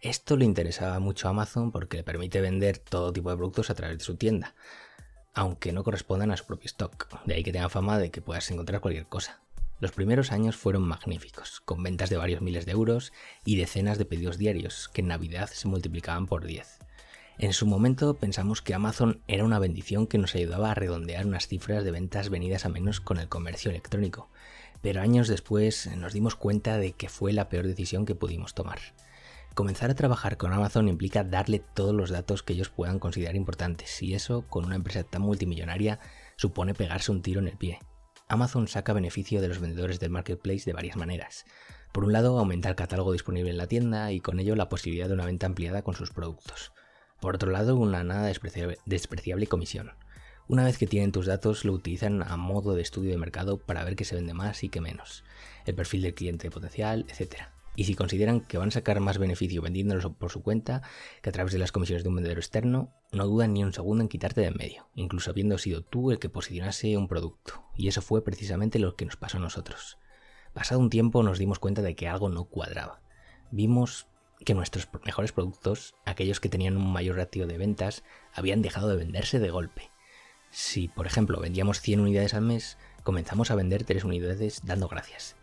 Esto 0.00 0.38
le 0.38 0.46
interesaba 0.46 0.98
mucho 1.00 1.28
a 1.28 1.32
Amazon 1.32 1.70
porque 1.70 1.98
le 1.98 2.02
permite 2.02 2.40
vender 2.40 2.78
todo 2.78 3.12
tipo 3.12 3.28
de 3.28 3.36
productos 3.36 3.68
a 3.68 3.74
través 3.74 3.98
de 3.98 4.04
su 4.04 4.16
tienda, 4.16 4.54
aunque 5.34 5.72
no 5.72 5.84
correspondan 5.84 6.30
a 6.30 6.38
su 6.38 6.46
propio 6.46 6.68
stock, 6.68 7.22
de 7.26 7.34
ahí 7.34 7.44
que 7.44 7.52
tenga 7.52 7.68
fama 7.68 7.98
de 7.98 8.10
que 8.10 8.22
puedas 8.22 8.50
encontrar 8.50 8.80
cualquier 8.80 9.06
cosa. 9.06 9.42
Los 9.80 9.92
primeros 9.92 10.32
años 10.32 10.56
fueron 10.56 10.82
magníficos, 10.82 11.60
con 11.60 11.82
ventas 11.82 12.08
de 12.08 12.16
varios 12.16 12.40
miles 12.40 12.64
de 12.64 12.72
euros 12.72 13.12
y 13.44 13.56
decenas 13.56 13.98
de 13.98 14.06
pedidos 14.06 14.38
diarios, 14.38 14.88
que 14.94 15.02
en 15.02 15.08
Navidad 15.08 15.50
se 15.52 15.68
multiplicaban 15.68 16.26
por 16.26 16.46
10. 16.46 16.87
En 17.40 17.52
su 17.52 17.66
momento 17.66 18.14
pensamos 18.14 18.62
que 18.62 18.74
Amazon 18.74 19.22
era 19.28 19.44
una 19.44 19.60
bendición 19.60 20.08
que 20.08 20.18
nos 20.18 20.34
ayudaba 20.34 20.72
a 20.72 20.74
redondear 20.74 21.24
unas 21.24 21.46
cifras 21.46 21.84
de 21.84 21.92
ventas 21.92 22.30
venidas 22.30 22.66
a 22.66 22.68
menos 22.68 23.00
con 23.00 23.20
el 23.20 23.28
comercio 23.28 23.70
electrónico, 23.70 24.28
pero 24.82 25.00
años 25.00 25.28
después 25.28 25.88
nos 25.96 26.12
dimos 26.12 26.34
cuenta 26.34 26.78
de 26.78 26.94
que 26.94 27.08
fue 27.08 27.32
la 27.32 27.48
peor 27.48 27.68
decisión 27.68 28.06
que 28.06 28.16
pudimos 28.16 28.54
tomar. 28.54 28.80
Comenzar 29.54 29.88
a 29.88 29.94
trabajar 29.94 30.36
con 30.36 30.52
Amazon 30.52 30.88
implica 30.88 31.22
darle 31.22 31.60
todos 31.60 31.94
los 31.94 32.10
datos 32.10 32.42
que 32.42 32.54
ellos 32.54 32.70
puedan 32.70 32.98
considerar 32.98 33.36
importantes, 33.36 34.02
y 34.02 34.14
eso, 34.14 34.42
con 34.48 34.64
una 34.64 34.74
empresa 34.74 35.04
tan 35.04 35.22
multimillonaria, 35.22 36.00
supone 36.36 36.74
pegarse 36.74 37.12
un 37.12 37.22
tiro 37.22 37.40
en 37.40 37.46
el 37.46 37.56
pie. 37.56 37.78
Amazon 38.26 38.66
saca 38.66 38.92
beneficio 38.92 39.40
de 39.40 39.46
los 39.46 39.60
vendedores 39.60 40.00
del 40.00 40.10
marketplace 40.10 40.64
de 40.64 40.72
varias 40.72 40.96
maneras. 40.96 41.44
Por 41.92 42.04
un 42.04 42.12
lado, 42.12 42.36
aumenta 42.36 42.68
el 42.68 42.74
catálogo 42.74 43.12
disponible 43.12 43.50
en 43.50 43.58
la 43.58 43.68
tienda 43.68 44.10
y 44.10 44.18
con 44.18 44.40
ello 44.40 44.56
la 44.56 44.68
posibilidad 44.68 45.06
de 45.06 45.14
una 45.14 45.26
venta 45.26 45.46
ampliada 45.46 45.82
con 45.82 45.94
sus 45.94 46.10
productos. 46.10 46.72
Por 47.20 47.34
otro 47.34 47.50
lado, 47.50 47.76
una 47.76 48.04
nada 48.04 48.26
despreciable, 48.26 49.46
comisión. 49.46 49.92
Una 50.46 50.64
vez 50.64 50.78
que 50.78 50.86
tienen 50.86 51.12
tus 51.12 51.26
datos, 51.26 51.64
lo 51.64 51.72
utilizan 51.72 52.22
a 52.22 52.36
modo 52.36 52.74
de 52.74 52.82
estudio 52.82 53.10
de 53.10 53.18
mercado 53.18 53.58
para 53.58 53.84
ver 53.84 53.96
qué 53.96 54.04
se 54.04 54.14
vende 54.14 54.34
más 54.34 54.62
y 54.64 54.68
qué 54.68 54.80
menos, 54.80 55.24
el 55.66 55.74
perfil 55.74 56.02
del 56.02 56.14
cliente 56.14 56.50
potencial, 56.50 57.04
etc. 57.08 57.48
Y 57.76 57.84
si 57.84 57.94
consideran 57.94 58.40
que 58.40 58.56
van 58.56 58.68
a 58.68 58.72
sacar 58.72 58.98
más 59.00 59.18
beneficio 59.18 59.62
vendiéndolos 59.62 60.06
por 60.12 60.30
su 60.30 60.42
cuenta 60.42 60.82
que 61.22 61.28
a 61.28 61.32
través 61.32 61.52
de 61.52 61.58
las 61.58 61.70
comisiones 61.70 62.02
de 62.02 62.08
un 62.08 62.16
vendedor 62.16 62.38
externo, 62.38 62.94
no 63.12 63.26
dudan 63.26 63.52
ni 63.52 63.62
un 63.62 63.72
segundo 63.72 64.02
en 64.02 64.08
quitarte 64.08 64.40
de 64.40 64.48
en 64.48 64.56
medio, 64.56 64.88
incluso 64.94 65.30
habiendo 65.30 65.58
sido 65.58 65.82
tú 65.82 66.10
el 66.10 66.18
que 66.18 66.28
posicionase 66.28 66.96
un 66.96 67.08
producto. 67.08 67.64
Y 67.76 67.88
eso 67.88 68.00
fue 68.00 68.24
precisamente 68.24 68.78
lo 68.78 68.96
que 68.96 69.04
nos 69.04 69.16
pasó 69.16 69.36
a 69.36 69.40
nosotros. 69.40 69.98
Pasado 70.54 70.80
un 70.80 70.90
tiempo 70.90 71.22
nos 71.22 71.38
dimos 71.38 71.58
cuenta 71.58 71.82
de 71.82 71.94
que 71.94 72.08
algo 72.08 72.28
no 72.28 72.44
cuadraba. 72.44 73.00
Vimos 73.50 74.08
que 74.44 74.54
nuestros 74.54 74.88
mejores 75.04 75.32
productos, 75.32 75.94
aquellos 76.04 76.40
que 76.40 76.48
tenían 76.48 76.76
un 76.76 76.92
mayor 76.92 77.16
ratio 77.16 77.46
de 77.46 77.58
ventas, 77.58 78.04
habían 78.32 78.62
dejado 78.62 78.88
de 78.88 78.96
venderse 78.96 79.38
de 79.38 79.50
golpe. 79.50 79.90
Si, 80.50 80.88
por 80.88 81.06
ejemplo, 81.06 81.40
vendíamos 81.40 81.80
100 81.80 82.00
unidades 82.00 82.34
al 82.34 82.42
mes, 82.42 82.78
comenzamos 83.02 83.50
a 83.50 83.54
vender 83.54 83.84
3 83.84 84.04
unidades 84.04 84.64
dando 84.64 84.88
gracias. 84.88 85.36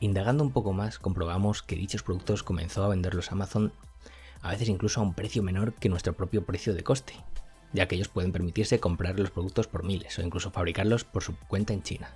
Indagando 0.00 0.44
un 0.44 0.52
poco 0.52 0.72
más, 0.72 0.98
comprobamos 0.98 1.62
que 1.62 1.76
dichos 1.76 2.02
productos 2.02 2.42
comenzó 2.42 2.84
a 2.84 2.88
venderlos 2.88 3.32
Amazon 3.32 3.72
a 4.42 4.50
veces 4.50 4.68
incluso 4.68 5.00
a 5.00 5.04
un 5.04 5.14
precio 5.14 5.42
menor 5.42 5.72
que 5.74 5.88
nuestro 5.88 6.14
propio 6.14 6.44
precio 6.44 6.74
de 6.74 6.82
coste, 6.82 7.14
ya 7.72 7.86
que 7.86 7.94
ellos 7.94 8.08
pueden 8.08 8.32
permitirse 8.32 8.80
comprar 8.80 9.18
los 9.18 9.30
productos 9.30 9.68
por 9.68 9.84
miles 9.84 10.18
o 10.18 10.22
incluso 10.22 10.50
fabricarlos 10.50 11.04
por 11.04 11.22
su 11.22 11.36
cuenta 11.36 11.72
en 11.72 11.82
China. 11.82 12.12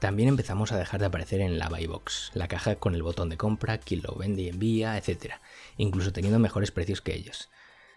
También 0.00 0.30
empezamos 0.30 0.72
a 0.72 0.78
dejar 0.78 0.98
de 0.98 1.06
aparecer 1.06 1.42
en 1.42 1.58
la 1.58 1.68
Buy 1.68 1.86
Box, 1.86 2.30
la 2.32 2.48
caja 2.48 2.76
con 2.76 2.94
el 2.94 3.02
botón 3.02 3.28
de 3.28 3.36
compra, 3.36 3.76
quien 3.76 4.00
lo 4.02 4.14
vende 4.14 4.40
y 4.40 4.48
envía, 4.48 4.96
etc., 4.96 5.34
incluso 5.76 6.10
teniendo 6.10 6.38
mejores 6.38 6.70
precios 6.70 7.02
que 7.02 7.14
ellos. 7.14 7.50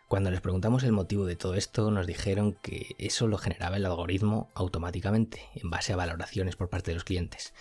Cuando 0.09 0.29
les 0.29 0.41
preguntamos 0.41 0.83
el 0.83 0.91
motivo 0.91 1.25
de 1.25 1.37
todo 1.37 1.55
esto, 1.55 1.91
nos 1.91 2.05
dijeron 2.05 2.57
que 2.61 2.93
eso 2.97 3.27
lo 3.27 3.37
generaba 3.37 3.77
el 3.77 3.85
algoritmo 3.85 4.51
automáticamente, 4.53 5.43
en 5.55 5.69
base 5.69 5.93
a 5.93 5.95
valoraciones 5.95 6.57
por 6.57 6.69
parte 6.69 6.91
de 6.91 6.95
los 6.95 7.05
clientes, 7.05 7.53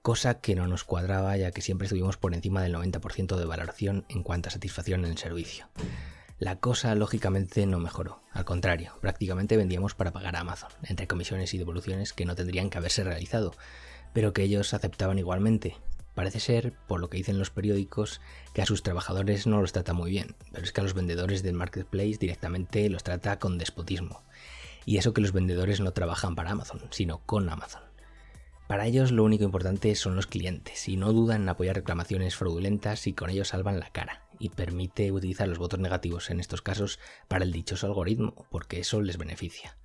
cosa 0.00 0.40
que 0.40 0.54
no 0.54 0.68
nos 0.68 0.84
cuadraba 0.84 1.36
ya 1.36 1.50
que 1.50 1.60
siempre 1.60 1.86
estuvimos 1.86 2.16
por 2.16 2.34
encima 2.34 2.62
del 2.62 2.76
90% 2.76 3.34
de 3.34 3.44
valoración 3.46 4.06
en 4.08 4.22
cuanto 4.22 4.48
a 4.48 4.52
satisfacción 4.52 5.04
en 5.04 5.10
el 5.10 5.18
servicio. 5.18 5.66
La 6.40 6.60
cosa 6.60 6.94
lógicamente 6.94 7.66
no 7.66 7.80
mejoró, 7.80 8.22
al 8.32 8.44
contrario, 8.44 8.92
prácticamente 9.00 9.56
vendíamos 9.56 9.96
para 9.96 10.12
pagar 10.12 10.36
a 10.36 10.40
Amazon, 10.40 10.70
entre 10.84 11.08
comisiones 11.08 11.52
y 11.52 11.58
devoluciones 11.58 12.12
que 12.12 12.26
no 12.26 12.36
tendrían 12.36 12.70
que 12.70 12.78
haberse 12.78 13.02
realizado, 13.02 13.54
pero 14.12 14.32
que 14.32 14.44
ellos 14.44 14.72
aceptaban 14.72 15.18
igualmente. 15.18 15.74
Parece 16.14 16.38
ser, 16.38 16.74
por 16.86 17.00
lo 17.00 17.10
que 17.10 17.16
dicen 17.16 17.40
los 17.40 17.50
periódicos, 17.50 18.20
que 18.54 18.62
a 18.62 18.66
sus 18.66 18.84
trabajadores 18.84 19.48
no 19.48 19.60
los 19.60 19.72
trata 19.72 19.94
muy 19.94 20.12
bien, 20.12 20.36
pero 20.52 20.62
es 20.62 20.70
que 20.70 20.80
a 20.80 20.84
los 20.84 20.94
vendedores 20.94 21.42
del 21.42 21.54
marketplace 21.54 22.18
directamente 22.20 22.88
los 22.88 23.02
trata 23.02 23.40
con 23.40 23.58
despotismo. 23.58 24.22
Y 24.86 24.98
eso 24.98 25.12
que 25.12 25.20
los 25.20 25.32
vendedores 25.32 25.80
no 25.80 25.90
trabajan 25.90 26.36
para 26.36 26.52
Amazon, 26.52 26.82
sino 26.90 27.18
con 27.18 27.48
Amazon. 27.48 27.82
Para 28.68 28.86
ellos 28.86 29.10
lo 29.10 29.24
único 29.24 29.42
importante 29.42 29.92
son 29.96 30.14
los 30.14 30.28
clientes 30.28 30.88
y 30.88 30.96
no 30.96 31.12
dudan 31.12 31.42
en 31.42 31.48
apoyar 31.48 31.74
reclamaciones 31.74 32.36
fraudulentas 32.36 33.08
y 33.08 33.12
con 33.12 33.28
ello 33.28 33.44
salvan 33.44 33.80
la 33.80 33.90
cara 33.90 34.27
y 34.38 34.50
permite 34.50 35.12
utilizar 35.12 35.48
los 35.48 35.58
votos 35.58 35.80
negativos 35.80 36.30
en 36.30 36.40
estos 36.40 36.62
casos 36.62 36.98
para 37.28 37.44
el 37.44 37.52
dichoso 37.52 37.86
algoritmo, 37.86 38.46
porque 38.50 38.80
eso 38.80 39.00
les 39.02 39.18
beneficia. 39.18 39.76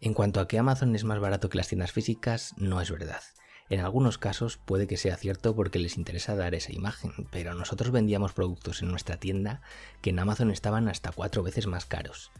En 0.00 0.14
cuanto 0.14 0.40
a 0.40 0.48
que 0.48 0.58
Amazon 0.58 0.94
es 0.94 1.04
más 1.04 1.20
barato 1.20 1.48
que 1.48 1.58
las 1.58 1.68
tiendas 1.68 1.92
físicas, 1.92 2.54
no 2.58 2.80
es 2.80 2.90
verdad. 2.90 3.22
En 3.68 3.80
algunos 3.80 4.18
casos 4.18 4.58
puede 4.58 4.86
que 4.86 4.96
sea 4.96 5.16
cierto 5.16 5.56
porque 5.56 5.80
les 5.80 5.96
interesa 5.96 6.36
dar 6.36 6.54
esa 6.54 6.72
imagen, 6.72 7.12
pero 7.32 7.54
nosotros 7.54 7.90
vendíamos 7.90 8.32
productos 8.32 8.82
en 8.82 8.88
nuestra 8.88 9.16
tienda 9.16 9.60
que 10.02 10.10
en 10.10 10.18
Amazon 10.18 10.50
estaban 10.50 10.88
hasta 10.88 11.10
cuatro 11.10 11.42
veces 11.42 11.66
más 11.66 11.84
caros. 11.84 12.30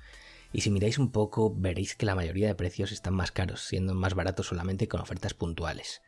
Y 0.53 0.61
si 0.61 0.71
miráis 0.71 0.99
un 0.99 1.11
poco, 1.11 1.53
veréis 1.55 1.97
que 1.97 2.07
la 2.07 2.15
mayoría 2.15 2.47
de 2.47 2.55
precios 2.55 2.93
están 2.93 3.15
más 3.15 3.33
caros, 3.33 3.63
siendo 3.63 3.95
más 3.95 4.15
baratos 4.15 4.47
solamente 4.47 4.87
con 4.87 5.01
ofertas 5.01 5.35
puntuales. 5.35 6.01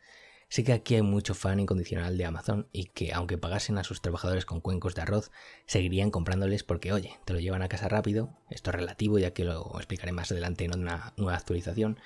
Sé 0.49 0.63
que 0.63 0.73
aquí 0.73 0.95
hay 0.95 1.03
mucho 1.03 1.35
fan 1.35 1.59
incondicional 1.59 2.17
de 2.17 2.25
Amazon 2.25 2.67
y 2.73 2.85
que 2.85 3.13
aunque 3.13 3.37
pagasen 3.37 3.77
a 3.77 3.83
sus 3.83 4.01
trabajadores 4.01 4.45
con 4.45 4.61
cuencos 4.61 4.95
de 4.95 5.03
arroz, 5.03 5.29
seguirían 5.67 6.09
comprándoles 6.09 6.63
porque, 6.63 6.91
oye, 6.91 7.19
te 7.23 7.33
lo 7.33 7.39
llevan 7.39 7.61
a 7.61 7.69
casa 7.69 7.87
rápido, 7.87 8.35
esto 8.49 8.71
es 8.71 8.75
relativo 8.75 9.19
ya 9.19 9.31
que 9.31 9.45
lo 9.45 9.71
explicaré 9.75 10.11
más 10.11 10.31
adelante 10.31 10.65
en 10.65 10.75
una 10.75 11.13
nueva 11.17 11.37
actualización, 11.37 11.99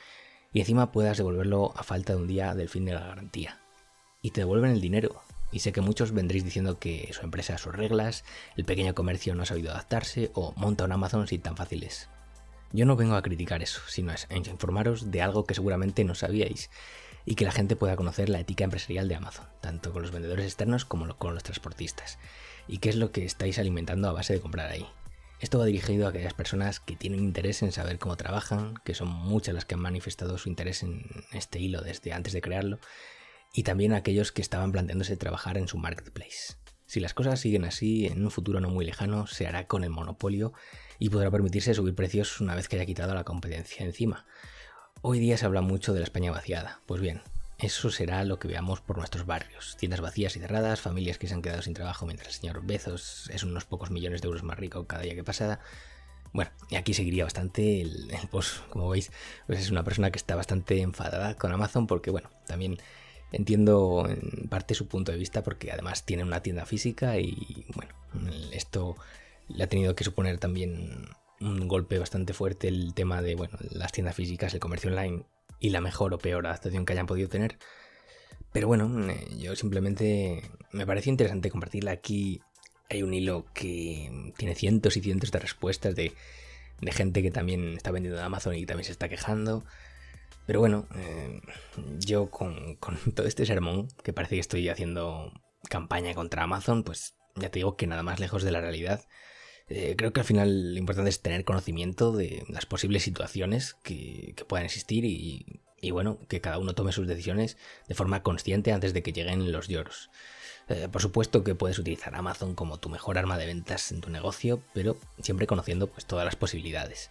y 0.52 0.60
encima 0.60 0.92
puedas 0.92 1.18
devolverlo 1.18 1.72
a 1.78 1.84
falta 1.84 2.14
de 2.14 2.20
un 2.20 2.28
día 2.28 2.54
del 2.54 2.68
fin 2.68 2.84
de 2.84 2.94
la 2.94 3.08
garantía. 3.08 3.62
Y 4.22 4.32
te 4.32 4.42
devuelven 4.42 4.72
el 4.72 4.82
dinero. 4.82 5.22
Y 5.54 5.60
sé 5.60 5.72
que 5.72 5.82
muchos 5.82 6.12
vendréis 6.12 6.44
diciendo 6.44 6.80
que 6.80 7.10
su 7.14 7.22
empresa 7.22 7.58
sus 7.58 7.74
reglas, 7.74 8.26
el 8.58 8.66
pequeño 8.66 8.94
comercio 8.94 9.36
no 9.36 9.44
ha 9.44 9.46
sabido 9.46 9.72
adaptarse 9.72 10.32
o 10.34 10.54
monta 10.58 10.84
un 10.84 10.92
Amazon 10.92 11.28
sin 11.28 11.42
tan 11.42 11.56
fáciles. 11.56 12.10
Yo 12.74 12.86
no 12.86 12.98
vengo 12.98 13.16
a 13.16 13.22
criticar 13.22 13.64
eso, 13.64 13.82
sino 13.88 14.12
a 14.12 14.36
informaros 14.36 15.12
de 15.12 15.22
algo 15.22 15.46
que 15.46 15.54
seguramente 15.54 16.04
no 16.04 16.16
sabíais 16.16 16.70
y 17.26 17.36
que 17.36 17.46
la 17.46 17.52
gente 17.52 17.76
pueda 17.76 17.96
conocer 17.96 18.30
la 18.30 18.40
ética 18.40 18.64
empresarial 18.64 19.08
de 19.08 19.16
Amazon, 19.16 19.48
tanto 19.62 19.94
con 19.94 20.02
los 20.02 20.12
vendedores 20.12 20.46
externos 20.46 20.86
como 20.86 21.18
con 21.18 21.34
los 21.34 21.44
transportistas, 21.44 22.20
y 22.68 22.80
qué 22.80 22.90
es 22.90 22.96
lo 22.96 23.12
que 23.12 23.26
estáis 23.26 23.60
alimentando 23.60 24.10
a 24.10 24.14
base 24.14 24.34
de 24.34 24.42
comprar 24.42 24.70
ahí. 24.70 24.86
Esto 25.40 25.60
va 25.60 25.66
dirigido 25.66 26.06
a 26.06 26.10
aquellas 26.10 26.34
personas 26.34 26.80
que 26.80 26.96
tienen 26.96 27.20
interés 27.20 27.64
en 27.64 27.72
saber 27.72 28.00
cómo 28.00 28.16
trabajan, 28.16 28.76
que 28.86 28.94
son 28.94 29.10
muchas 29.10 29.54
las 29.54 29.66
que 29.66 29.76
han 29.76 29.82
manifestado 29.82 30.38
su 30.38 30.48
interés 30.48 30.84
en 30.84 31.04
este 31.34 31.60
hilo 31.60 31.82
desde 31.82 32.14
antes 32.14 32.34
de 32.34 32.42
crearlo, 32.42 32.80
y 33.54 33.64
también 33.64 33.94
a 33.94 33.98
aquellos 33.98 34.32
que 34.32 34.42
estaban 34.42 34.72
planteándose 34.72 35.18
trabajar 35.18 35.58
en 35.58 35.68
su 35.68 35.78
marketplace. 35.78 36.56
Si 36.86 37.00
las 37.00 37.14
cosas 37.14 37.40
siguen 37.40 37.66
así, 37.66 38.06
en 38.06 38.24
un 38.24 38.32
futuro 38.32 38.60
no 38.60 38.70
muy 38.70 38.86
lejano 38.86 39.28
se 39.28 39.48
hará 39.48 39.68
con 39.68 39.84
el 39.84 39.90
monopolio 39.90 40.54
y 41.00 41.10
podrá 41.10 41.32
permitirse 41.32 41.74
subir 41.74 41.96
precios 41.96 42.40
una 42.40 42.56
vez 42.56 42.68
que 42.68 42.76
haya 42.76 42.86
quitado 42.86 43.14
la 43.14 43.24
competencia 43.24 43.86
encima. 43.86 44.26
Hoy 45.02 45.20
día 45.20 45.38
se 45.38 45.46
habla 45.46 45.62
mucho 45.62 45.94
de 45.94 46.00
la 46.00 46.06
España 46.06 46.32
vaciada. 46.32 46.80
Pues 46.86 47.02
bien, 47.02 47.22
eso 47.58 47.92
será 47.92 48.24
lo 48.24 48.40
que 48.40 48.48
veamos 48.48 48.82
por 48.82 48.98
nuestros 48.98 49.26
barrios. 49.26 49.76
Tiendas 49.78 50.02
vacías 50.02 50.36
y 50.38 50.40
cerradas, 50.40 50.80
familias 50.80 51.18
que 51.18 51.28
se 51.28 51.34
han 51.34 51.42
quedado 51.42 51.62
sin 51.62 51.74
trabajo 51.74 52.06
mientras 52.06 52.30
el 52.30 52.34
señor 52.36 52.66
Bezos 52.66 53.30
es 53.34 53.44
unos 53.44 53.66
pocos 53.66 53.92
millones 53.92 54.22
de 54.22 54.28
euros 54.28 54.44
más 54.44 54.58
rico 54.58 54.88
cada 54.88 55.04
día 55.04 55.14
que 55.14 55.24
pasa. 55.24 55.60
Bueno, 56.32 56.52
y 56.70 56.78
aquí 56.78 56.94
seguiría 56.94 57.26
bastante 57.26 57.82
el, 57.82 58.10
post, 58.32 58.68
como 58.70 58.90
veis, 58.90 59.12
pues 59.46 59.60
es 59.60 59.72
una 59.72 59.84
persona 59.84 60.10
que 60.10 60.18
está 60.18 60.36
bastante 60.36 60.82
enfadada 60.82 61.36
con 61.36 61.52
Amazon 61.52 61.86
porque, 61.86 62.10
bueno, 62.10 62.30
también 62.48 62.78
entiendo 63.32 64.08
en 64.10 64.48
parte 64.48 64.74
su 64.74 64.88
punto 64.88 65.12
de 65.12 65.18
vista 65.18 65.44
porque 65.44 65.72
además 65.72 66.06
tiene 66.06 66.24
una 66.24 66.42
tienda 66.42 66.66
física 66.66 67.18
y, 67.20 67.66
bueno, 67.76 67.94
esto 68.52 68.96
le 69.48 69.64
ha 69.64 69.68
tenido 69.68 69.96
que 69.96 70.04
suponer 70.04 70.38
también 70.38 71.10
un 71.44 71.68
golpe 71.68 72.00
bastante 72.00 72.34
fuerte 72.34 72.68
el 72.68 72.94
tema 72.94 73.22
de, 73.22 73.36
bueno, 73.36 73.58
las 73.72 73.92
tiendas 73.92 74.16
físicas, 74.16 74.54
el 74.54 74.60
comercio 74.60 74.90
online 74.90 75.26
y 75.60 75.70
la 75.70 75.82
mejor 75.82 76.14
o 76.14 76.18
peor 76.18 76.46
adaptación 76.46 76.86
que 76.86 76.94
hayan 76.94 77.06
podido 77.06 77.30
tener. 77.30 77.58
Pero 78.52 78.68
bueno, 78.68 79.10
eh, 79.10 79.28
yo 79.38 79.56
simplemente 79.56 80.52
me 80.72 80.86
parece 80.86 81.10
interesante 81.10 81.50
compartirla 81.50 81.92
aquí. 81.92 82.42
Hay 82.90 83.02
un 83.04 83.14
hilo 83.14 83.46
que 83.54 84.34
tiene 84.38 84.56
cientos 84.56 84.98
y 84.98 85.02
cientos 85.02 85.32
de 85.32 85.40
respuestas 85.40 85.96
de, 85.96 86.14
gente 86.92 87.22
que 87.22 87.32
también 87.32 87.76
está 87.76 87.92
vendiendo 87.92 88.20
en 88.20 88.26
Amazon 88.26 88.56
y 88.56 88.66
también 88.66 88.86
se 88.86 88.92
está 88.92 89.10
quejando. 89.10 89.64
Pero 90.46 90.60
bueno, 90.60 90.88
eh, 90.96 91.42
yo 92.00 92.30
con, 92.30 92.76
con, 92.76 92.98
todo 93.16 93.26
este 93.26 93.46
sermón, 93.46 93.88
que 94.04 94.14
parece 94.14 94.36
que 94.36 94.42
estoy 94.42 94.70
haciendo 94.70 95.32
campaña 95.70 96.14
contra 96.14 96.44
Amazon, 96.44 96.84
pues 96.84 97.16
ya 97.36 97.50
te 97.50 97.60
digo 97.60 97.76
que 97.76 97.88
nada 97.88 98.04
más 98.04 98.20
lejos 98.20 98.44
de 98.44 98.52
la 98.52 98.62
realidad. 98.62 99.06
Eh, 99.70 99.96
creo 99.98 100.12
que 100.12 100.20
al 100.20 100.26
final 100.26 100.74
lo 100.74 100.80
importante 100.80 101.10
es 101.10 101.22
tener 101.22 101.46
conocimiento 101.46 102.12
de 102.12 102.44
las 102.50 102.66
posibles 102.66 103.04
situaciones 103.04 103.76
que, 103.84 104.36
puedan 104.48 104.66
existir 104.66 105.06
y, 105.06 105.92
bueno, 105.92 106.20
que 106.28 106.42
cada 106.42 106.58
uno 106.58 106.76
tome 106.76 106.92
sus 106.92 107.08
decisiones 107.08 107.58
de 107.88 107.96
forma 107.96 108.24
consciente 108.24 108.72
antes 108.72 108.94
de 108.94 109.04
que 109.04 109.14
lleguen 109.14 109.52
los 109.52 109.68
lloros. 109.68 110.10
Eh, 110.70 110.88
por 110.92 111.02
supuesto 111.02 111.44
que 111.44 111.56
puedes 111.56 111.78
utilizar 111.78 112.16
Amazon 112.16 112.56
como 112.56 112.80
tu 112.80 112.90
mejor 112.90 113.18
arma 113.18 113.38
de 113.38 113.46
ventas 113.46 113.92
en 113.92 114.02
tu 114.02 114.10
negocio, 114.10 114.62
pero 114.74 114.98
siempre 115.22 115.48
conociendo 115.48 115.88
pues, 115.88 116.06
todas 116.06 116.26
las 116.26 116.36
posibilidades. 116.36 117.10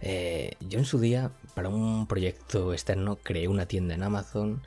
Eh, 0.00 0.52
yo 0.60 0.78
en 0.78 0.84
su 0.84 1.00
día, 1.00 1.32
para 1.54 1.68
un 1.68 2.06
proyecto 2.06 2.72
externo, 2.72 3.16
creé 3.16 3.48
una 3.48 3.66
tienda 3.66 3.94
en 3.94 4.02
Amazon. 4.02 4.62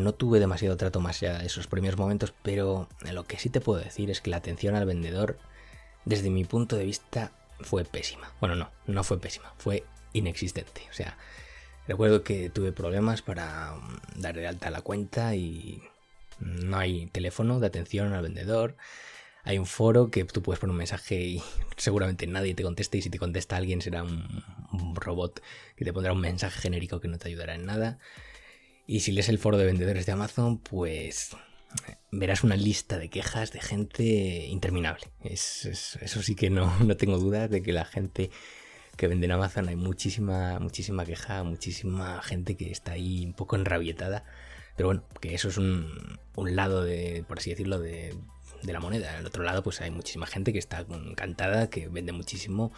no 0.00 0.14
tuve 0.14 0.40
demasiado 0.40 0.76
trato 0.76 1.00
más 1.00 1.22
allá 1.22 1.38
de 1.38 1.46
esos 1.46 1.68
primeros 1.68 1.98
momentos, 1.98 2.34
pero 2.42 2.88
lo 3.12 3.24
que 3.24 3.38
sí 3.38 3.50
te 3.50 3.60
puedo 3.60 3.80
decir 3.80 4.10
es 4.10 4.20
que 4.20 4.30
la 4.30 4.38
atención 4.38 4.74
al 4.74 4.86
vendedor 4.86 5.38
desde 6.04 6.30
mi 6.30 6.44
punto 6.44 6.76
de 6.76 6.84
vista 6.84 7.32
fue 7.60 7.84
pésima. 7.84 8.32
Bueno, 8.40 8.56
no, 8.56 8.70
no 8.86 9.04
fue 9.04 9.20
pésima, 9.20 9.52
fue 9.58 9.84
inexistente. 10.12 10.82
O 10.90 10.94
sea, 10.94 11.16
recuerdo 11.86 12.22
que 12.22 12.50
tuve 12.50 12.72
problemas 12.72 13.22
para 13.22 13.74
mm, 13.74 14.20
dar 14.20 14.34
de 14.34 14.46
alta 14.46 14.70
la 14.70 14.82
cuenta 14.82 15.34
y 15.34 15.82
no 16.40 16.78
hay 16.78 17.06
teléfono 17.06 17.60
de 17.60 17.66
atención 17.66 18.12
al 18.12 18.22
vendedor. 18.22 18.76
Hay 19.44 19.58
un 19.58 19.66
foro 19.66 20.10
que 20.10 20.24
tú 20.24 20.42
puedes 20.42 20.60
poner 20.60 20.72
un 20.72 20.78
mensaje 20.78 21.20
y 21.20 21.42
seguramente 21.76 22.26
nadie 22.26 22.54
te 22.54 22.62
conteste 22.62 22.98
y 22.98 23.02
si 23.02 23.10
te 23.10 23.18
contesta 23.18 23.56
alguien 23.56 23.80
será 23.80 24.02
un, 24.02 24.44
un 24.72 24.94
robot 24.94 25.42
que 25.76 25.84
te 25.84 25.92
pondrá 25.92 26.12
un 26.12 26.20
mensaje 26.20 26.60
genérico 26.60 27.00
que 27.00 27.08
no 27.08 27.18
te 27.18 27.28
ayudará 27.28 27.54
en 27.54 27.66
nada. 27.66 27.98
Y 28.86 29.00
si 29.00 29.12
lees 29.12 29.28
el 29.28 29.38
foro 29.38 29.58
de 29.58 29.64
vendedores 29.64 30.06
de 30.06 30.12
Amazon, 30.12 30.58
pues 30.58 31.36
verás 32.12 32.44
una 32.44 32.56
lista 32.56 32.98
de 32.98 33.08
quejas 33.08 33.52
de 33.52 33.60
gente 33.60 34.04
interminable. 34.46 35.06
eso 35.24 36.22
sí 36.22 36.34
que 36.36 36.50
no, 36.50 36.72
no 36.84 36.96
tengo 36.96 37.18
dudas 37.18 37.50
de 37.50 37.62
que 37.62 37.72
la 37.72 37.84
gente 37.84 38.30
que 38.96 39.08
vende 39.08 39.24
en 39.24 39.32
Amazon 39.32 39.68
hay 39.68 39.76
muchísima, 39.76 40.58
muchísima 40.60 41.04
queja, 41.06 41.42
muchísima 41.42 42.22
gente 42.22 42.56
que 42.56 42.70
está 42.70 42.92
ahí 42.92 43.24
un 43.24 43.32
poco 43.32 43.56
enrabietada. 43.56 44.24
Pero 44.76 44.88
bueno, 44.88 45.04
que 45.20 45.34
eso 45.34 45.48
es 45.48 45.56
un, 45.56 46.18
un 46.36 46.56
lado 46.56 46.84
de, 46.84 47.24
por 47.26 47.38
así 47.38 47.50
decirlo, 47.50 47.78
de, 47.78 48.14
de 48.62 48.72
la 48.72 48.80
moneda. 48.80 49.18
El 49.18 49.26
otro 49.26 49.42
lado, 49.42 49.62
pues 49.62 49.80
hay 49.80 49.90
muchísima 49.90 50.26
gente 50.26 50.52
que 50.52 50.58
está 50.58 50.80
encantada, 50.80 51.70
que 51.70 51.88
vende 51.88 52.12
muchísimo 52.12 52.72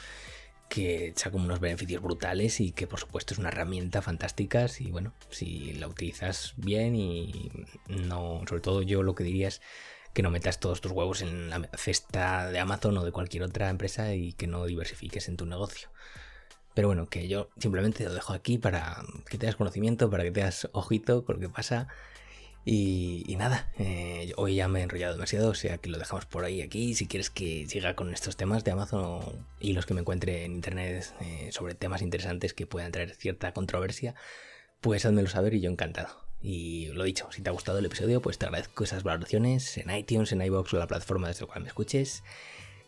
que 0.74 1.12
saca 1.14 1.36
unos 1.36 1.60
beneficios 1.60 2.02
brutales 2.02 2.58
y 2.58 2.72
que 2.72 2.88
por 2.88 2.98
supuesto 2.98 3.32
es 3.32 3.38
una 3.38 3.50
herramienta 3.50 4.02
fantástica 4.02 4.66
y 4.80 4.90
bueno, 4.90 5.12
si 5.30 5.72
la 5.74 5.86
utilizas 5.86 6.54
bien 6.56 6.96
y 6.96 7.52
no, 7.86 8.42
sobre 8.48 8.60
todo 8.60 8.82
yo 8.82 9.04
lo 9.04 9.14
que 9.14 9.22
diría 9.22 9.46
es 9.46 9.62
que 10.12 10.22
no 10.24 10.32
metas 10.32 10.58
todos 10.58 10.80
tus 10.80 10.90
huevos 10.90 11.22
en 11.22 11.48
la 11.48 11.68
cesta 11.76 12.50
de 12.50 12.58
Amazon 12.58 12.98
o 12.98 13.04
de 13.04 13.12
cualquier 13.12 13.44
otra 13.44 13.70
empresa 13.70 14.14
y 14.16 14.32
que 14.32 14.48
no 14.48 14.66
diversifiques 14.66 15.28
en 15.28 15.36
tu 15.36 15.46
negocio. 15.46 15.90
Pero 16.74 16.88
bueno, 16.88 17.06
que 17.06 17.28
yo 17.28 17.50
simplemente 17.56 18.02
lo 18.02 18.12
dejo 18.12 18.32
aquí 18.32 18.58
para 18.58 19.04
que 19.30 19.38
tengas 19.38 19.54
conocimiento, 19.54 20.10
para 20.10 20.24
que 20.24 20.32
tengas 20.32 20.68
ojito 20.72 21.24
con 21.24 21.36
lo 21.36 21.40
que 21.40 21.48
pasa 21.50 21.86
y, 22.66 23.36
nada, 23.36 23.70
eh, 23.78 24.32
hoy 24.36 24.54
ya 24.54 24.68
me 24.68 24.80
he 24.80 24.82
enrollado 24.84 25.14
demasiado, 25.14 25.50
o 25.50 25.54
sea 25.54 25.78
que 25.78 25.90
lo 25.90 25.98
dejamos 25.98 26.24
por 26.24 26.44
ahí 26.44 26.62
aquí. 26.62 26.94
Si 26.94 27.06
quieres 27.06 27.28
que 27.28 27.66
siga 27.68 27.94
con 27.94 28.12
estos 28.12 28.36
temas 28.36 28.64
de 28.64 28.70
Amazon 28.70 29.46
y 29.60 29.74
los 29.74 29.84
que 29.84 29.92
me 29.92 30.00
encuentre 30.00 30.44
en 30.44 30.52
internet 30.52 31.12
eh, 31.20 31.50
sobre 31.52 31.74
temas 31.74 32.00
interesantes 32.00 32.54
que 32.54 32.66
puedan 32.66 32.90
traer 32.90 33.14
cierta 33.14 33.52
controversia, 33.52 34.14
pues 34.80 35.04
házmelo 35.04 35.28
saber 35.28 35.54
y 35.54 35.60
yo 35.60 35.70
encantado. 35.70 36.24
Y 36.40 36.86
lo 36.88 37.04
dicho, 37.04 37.28
si 37.32 37.42
te 37.42 37.50
ha 37.50 37.52
gustado 37.52 37.78
el 37.78 37.86
episodio, 37.86 38.22
pues 38.22 38.38
te 38.38 38.46
agradezco 38.46 38.84
esas 38.84 39.02
valoraciones 39.02 39.76
en 39.78 39.90
iTunes, 39.94 40.32
en 40.32 40.42
iBox 40.42 40.72
o 40.74 40.78
la 40.78 40.86
plataforma 40.86 41.28
desde 41.28 41.42
la 41.42 41.46
cual 41.48 41.62
me 41.62 41.68
escuches. 41.68 42.22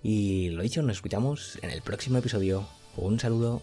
Y 0.03 0.51
lo 0.51 0.63
dicho, 0.63 0.83
nos 0.83 0.97
escuchamos 0.97 1.59
en 1.63 1.71
el 1.71 1.83
próximo 1.83 2.19
episodio. 2.19 2.67
Un 2.97 3.21
saludo. 3.21 3.63